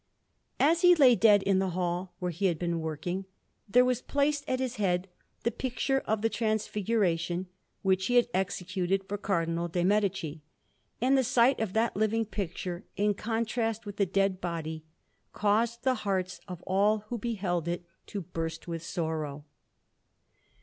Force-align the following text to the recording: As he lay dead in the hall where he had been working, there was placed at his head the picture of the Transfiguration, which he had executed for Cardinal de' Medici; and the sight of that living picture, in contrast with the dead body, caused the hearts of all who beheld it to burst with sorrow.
As 0.59 0.81
he 0.81 0.95
lay 0.95 1.15
dead 1.15 1.43
in 1.43 1.59
the 1.59 1.69
hall 1.77 2.15
where 2.17 2.31
he 2.31 2.47
had 2.47 2.57
been 2.57 2.79
working, 2.79 3.25
there 3.69 3.85
was 3.85 4.01
placed 4.01 4.43
at 4.49 4.59
his 4.59 4.77
head 4.77 5.07
the 5.43 5.51
picture 5.51 5.99
of 6.07 6.23
the 6.23 6.27
Transfiguration, 6.29 7.45
which 7.83 8.07
he 8.07 8.15
had 8.15 8.27
executed 8.33 9.03
for 9.07 9.19
Cardinal 9.19 9.67
de' 9.67 9.83
Medici; 9.83 10.41
and 11.01 11.15
the 11.15 11.23
sight 11.23 11.59
of 11.59 11.73
that 11.73 11.95
living 11.95 12.25
picture, 12.25 12.83
in 12.97 13.13
contrast 13.13 13.85
with 13.85 13.97
the 13.97 14.07
dead 14.07 14.41
body, 14.41 14.83
caused 15.33 15.83
the 15.83 15.93
hearts 16.01 16.41
of 16.47 16.63
all 16.63 17.03
who 17.09 17.19
beheld 17.19 17.67
it 17.67 17.85
to 18.07 18.21
burst 18.21 18.67
with 18.67 18.81
sorrow. 18.81 19.45